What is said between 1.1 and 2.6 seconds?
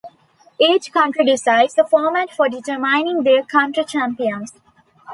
decides the format for